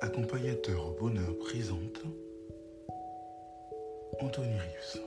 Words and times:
Accompagnateur 0.00 0.92
bonheur 0.92 1.36
présente 1.38 2.02
Anthony 4.20 4.56
Rius, 4.56 4.98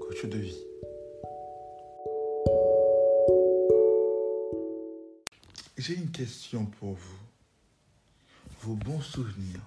coach 0.00 0.26
de 0.26 0.38
vie. 0.38 0.64
J'ai 5.76 5.94
une 5.94 6.10
question 6.10 6.66
pour 6.66 6.94
vous. 6.94 7.18
Vos 8.62 8.74
bons 8.74 9.00
souvenirs. 9.00 9.62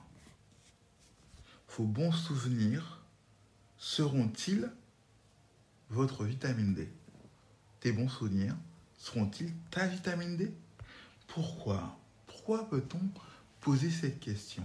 Vos 1.78 1.86
bons 1.86 2.12
souvenirs 2.12 3.02
seront-ils 3.78 4.70
votre 5.90 6.26
vitamine 6.26 6.74
D? 6.74 6.90
Tes 7.80 7.94
bons 7.94 8.10
souvenirs 8.10 8.56
seront-ils 8.98 9.54
ta 9.70 9.88
vitamine 9.88 10.36
D? 10.36 10.52
Pourquoi? 11.28 11.98
Pourquoi 12.28 12.70
peut-on 12.70 13.00
poser 13.62 13.90
cette 13.90 14.20
question 14.20 14.64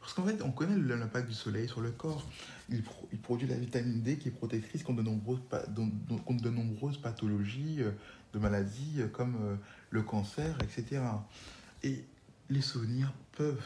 Parce 0.00 0.12
qu'en 0.14 0.24
fait, 0.24 0.40
on 0.42 0.50
connaît 0.50 0.76
l'impact 0.76 1.28
du 1.28 1.34
soleil 1.34 1.68
sur 1.68 1.80
le 1.80 1.90
corps. 1.90 2.26
Il, 2.70 2.82
pro- 2.82 3.08
il 3.12 3.18
produit 3.18 3.46
la 3.46 3.56
vitamine 3.56 4.02
D 4.02 4.16
qui 4.16 4.28
est 4.28 4.32
protectrice 4.32 4.82
contre 4.82 4.98
de 5.02 5.04
nombreuses, 5.08 5.40
contre 6.24 6.42
de 6.42 6.50
nombreuses 6.50 6.98
pathologies, 6.98 7.82
euh, 7.82 7.90
de 8.32 8.38
maladies 8.38 8.96
euh, 9.02 9.08
comme 9.08 9.36
euh, 9.42 9.56
le 9.90 10.02
cancer, 10.02 10.56
etc. 10.62 11.02
Et 11.82 12.04
les 12.50 12.62
souvenirs 12.62 13.12
peuvent 13.36 13.62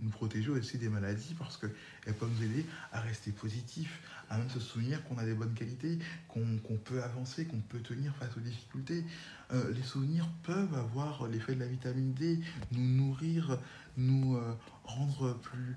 nous 0.00 0.10
protéger 0.10 0.50
aussi 0.50 0.78
des 0.78 0.88
maladies 0.88 1.34
parce 1.38 1.56
qu'elles 1.56 2.14
peuvent 2.14 2.30
nous 2.36 2.44
aider 2.44 2.64
à 2.92 3.00
rester 3.00 3.32
positifs, 3.32 4.00
à 4.30 4.38
même 4.38 4.50
se 4.50 4.60
souvenir 4.60 5.02
qu'on 5.04 5.18
a 5.18 5.24
des 5.24 5.34
bonnes 5.34 5.54
qualités, 5.54 5.98
qu'on 6.28 6.76
peut 6.84 7.02
avancer, 7.02 7.46
qu'on 7.46 7.60
peut 7.60 7.80
tenir 7.80 8.14
face 8.16 8.36
aux 8.36 8.40
difficultés. 8.40 9.04
Euh, 9.52 9.72
les 9.72 9.82
souvenirs 9.82 10.28
peuvent 10.44 10.74
avoir 10.74 11.26
l'effet 11.26 11.54
de 11.54 11.60
la 11.60 11.66
vitamine 11.66 12.12
D, 12.12 12.38
nous 12.72 12.86
nourrir, 12.86 13.58
nous 13.96 14.36
euh, 14.36 14.54
rendre 14.84 15.34
plus, 15.34 15.76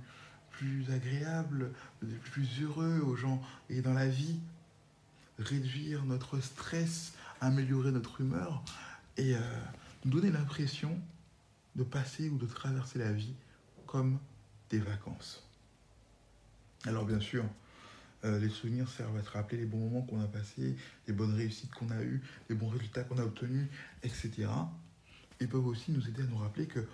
plus 0.51 0.91
agréables, 0.91 1.71
plus 2.31 2.61
heureux 2.61 2.99
aux 2.99 3.15
gens 3.15 3.41
et 3.69 3.81
dans 3.81 3.93
la 3.93 4.07
vie, 4.07 4.39
réduire 5.39 6.05
notre 6.05 6.39
stress, 6.39 7.13
améliorer 7.39 7.91
notre 7.91 8.21
humeur 8.21 8.63
et 9.17 9.35
euh, 9.35 9.39
nous 10.05 10.11
donner 10.11 10.31
l'impression 10.31 10.99
de 11.75 11.83
passer 11.83 12.29
ou 12.29 12.37
de 12.37 12.45
traverser 12.45 12.99
la 12.99 13.11
vie 13.11 13.33
comme 13.91 14.19
des 14.69 14.79
vacances. 14.79 15.45
Alors 16.85 17.03
bien 17.03 17.19
sûr, 17.19 17.43
euh, 18.23 18.39
les 18.39 18.47
souvenirs 18.47 18.87
servent 18.87 19.17
à 19.17 19.21
te 19.21 19.31
rappeler 19.31 19.57
les 19.57 19.65
bons 19.65 19.79
moments 19.79 20.01
qu'on 20.03 20.21
a 20.21 20.27
passés, 20.27 20.77
les 21.07 21.13
bonnes 21.13 21.33
réussites 21.33 21.73
qu'on 21.73 21.89
a 21.91 22.01
eues, 22.01 22.21
les 22.47 22.55
bons 22.55 22.69
résultats 22.69 23.03
qu'on 23.03 23.17
a 23.17 23.23
obtenus, 23.23 23.67
etc. 24.03 24.47
Ils 25.41 25.49
peuvent 25.49 25.67
aussi 25.67 25.91
nous 25.91 26.07
aider 26.07 26.21
à 26.21 26.25
nous 26.25 26.37
rappeler 26.37 26.67
que 26.67 26.87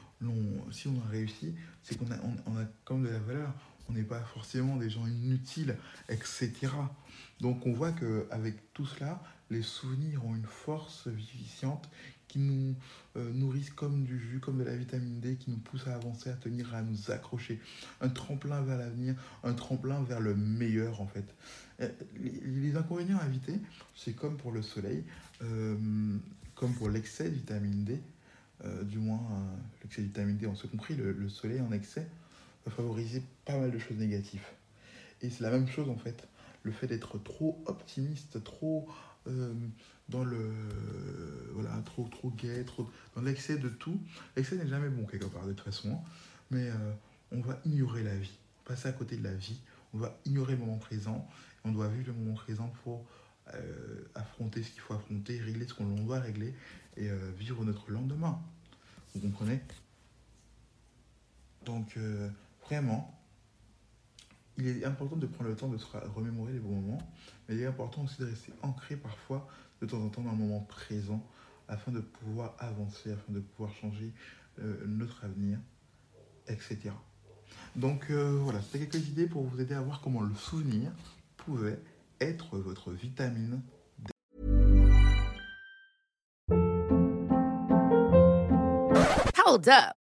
si 0.71 0.87
on 0.87 0.99
a 1.05 1.09
réussi, 1.11 1.53
c'est 1.83 1.99
qu'on 1.99 2.09
a, 2.11 2.17
on, 2.47 2.57
a 2.57 2.65
comme 2.83 3.03
de 3.03 3.09
la 3.09 3.19
valeur. 3.19 3.53
On 3.89 3.93
n'est 3.93 4.03
pas 4.03 4.21
forcément 4.21 4.75
des 4.75 4.89
gens 4.89 5.05
inutiles, 5.05 5.77
etc. 6.09 6.51
Donc 7.41 7.67
on 7.67 7.73
voit 7.73 7.91
qu'avec 7.91 8.73
tout 8.73 8.87
cela, 8.87 9.21
les 9.51 9.61
souvenirs 9.61 10.25
ont 10.25 10.35
une 10.35 10.47
force 10.47 11.07
vivifiante 11.07 11.89
qui 12.27 12.39
nous 12.39 12.75
euh, 13.15 13.31
nourrissent 13.33 13.69
comme 13.71 14.03
du 14.03 14.19
jus, 14.19 14.39
comme 14.39 14.57
de 14.57 14.63
la 14.63 14.75
vitamine 14.75 15.19
D, 15.19 15.35
qui 15.35 15.49
nous 15.49 15.57
pousse 15.57 15.87
à 15.87 15.95
avancer, 15.95 16.29
à 16.29 16.33
tenir, 16.33 16.73
à 16.73 16.81
nous 16.81 17.11
accrocher. 17.11 17.59
Un 18.01 18.09
tremplin 18.09 18.61
vers 18.61 18.77
l'avenir, 18.77 19.15
un 19.43 19.53
tremplin 19.53 20.03
vers 20.03 20.19
le 20.19 20.35
meilleur 20.35 21.01
en 21.01 21.07
fait. 21.07 21.25
Euh, 21.81 21.89
Les, 22.19 22.75
inconvénients 22.75 23.19
à 23.19 23.25
éviter, 23.25 23.53
c'est 23.95 24.13
comme 24.13 24.37
pour 24.37 24.51
le 24.51 24.61
soleil, 24.61 25.03
euh, 25.41 26.17
comme 26.55 26.73
pour 26.73 26.89
l'excès 26.89 27.29
de 27.29 27.35
vitamine 27.35 27.83
D, 27.83 28.01
du 28.85 28.97
moins 28.97 29.21
l'excès 29.83 30.01
de 30.01 30.07
vitamine 30.07 30.37
D, 30.37 30.47
on 30.47 30.55
se 30.55 30.65
compris, 30.65 30.95
le, 30.95 31.11
le 31.11 31.29
soleil 31.29 31.61
en 31.61 31.71
excès 31.71 32.07
va 32.65 32.71
favoriser 32.71 33.21
pas 33.45 33.55
mal 33.55 33.71
de 33.71 33.77
choses 33.77 33.97
négatives. 33.97 34.41
Et 35.21 35.29
c'est 35.29 35.43
la 35.43 35.51
même 35.51 35.67
chose 35.67 35.87
en 35.89 35.95
fait, 35.95 36.27
le 36.63 36.71
fait 36.71 36.87
d'être 36.87 37.19
trop 37.19 37.61
optimiste, 37.67 38.43
trop 38.43 38.89
dans 40.09 40.23
le 40.23 40.51
trop 42.05 42.07
trop 42.09 42.33
trop 42.65 42.89
dans 43.15 43.21
l'excès 43.21 43.57
de 43.57 43.69
tout 43.69 43.99
l'excès 44.35 44.55
n'est 44.55 44.67
jamais 44.67 44.89
bon 44.89 45.05
quelque 45.05 45.25
part 45.25 45.45
de 45.45 45.53
toute 45.53 45.65
façon 45.65 45.99
mais 46.51 46.69
euh, 46.69 46.93
on 47.31 47.41
va 47.41 47.59
ignorer 47.65 48.03
la 48.03 48.15
vie. 48.15 48.37
Passer 48.63 48.87
à 48.87 48.91
côté 48.91 49.17
de 49.17 49.23
la 49.23 49.33
vie 49.33 49.59
on 49.93 49.99
va 49.99 50.17
ignorer 50.25 50.53
le 50.53 50.59
moment 50.59 50.77
présent. 50.77 51.27
On 51.63 51.71
doit 51.71 51.87
vivre 51.87 52.07
le 52.07 52.13
moment 52.13 52.35
présent 52.35 52.71
pour 52.83 53.05
euh, 53.53 54.03
affronter 54.15 54.61
ce 54.61 54.71
qu'il 54.71 54.81
faut 54.81 54.93
affronter 54.93 55.39
régler 55.39 55.65
ce 55.65 55.73
qu'on 55.73 55.85
doit 55.85 56.19
régler 56.19 56.53
et 56.97 57.09
euh, 57.09 57.31
vivre 57.37 57.63
notre 57.63 57.89
lendemain. 57.89 58.39
Vous 59.13 59.21
comprenez? 59.21 59.61
Donc 61.65 61.97
vraiment 62.63 63.13
il 64.57 64.67
est 64.67 64.85
important 64.85 65.15
de 65.15 65.27
prendre 65.27 65.49
le 65.49 65.55
temps 65.55 65.67
de 65.67 65.77
se 65.77 65.85
remémorer 66.15 66.53
les 66.53 66.59
bons 66.59 66.75
moments, 66.75 67.11
mais 67.47 67.55
il 67.55 67.61
est 67.61 67.65
important 67.65 68.03
aussi 68.03 68.19
de 68.19 68.25
rester 68.25 68.51
ancré 68.61 68.95
parfois 68.95 69.47
de 69.81 69.85
temps 69.85 70.01
en 70.01 70.09
temps 70.09 70.21
dans 70.21 70.31
le 70.31 70.37
moment 70.37 70.61
présent 70.61 71.23
afin 71.67 71.91
de 71.91 71.99
pouvoir 71.99 72.55
avancer, 72.59 73.11
afin 73.11 73.33
de 73.33 73.39
pouvoir 73.39 73.73
changer 73.73 74.13
euh, 74.59 74.83
notre 74.85 75.23
avenir, 75.25 75.59
etc. 76.47 76.91
Donc 77.75 78.09
euh, 78.09 78.39
voilà, 78.41 78.61
c'était 78.61 78.87
quelques 78.87 79.07
idées 79.07 79.27
pour 79.27 79.43
vous 79.43 79.61
aider 79.61 79.75
à 79.75 79.81
voir 79.81 80.01
comment 80.01 80.21
le 80.21 80.35
souvenir 80.35 80.91
pouvait 81.37 81.79
être 82.19 82.57
votre 82.57 82.91
vitamine 82.91 83.61
Hold 89.45 89.69
up. 89.69 90.06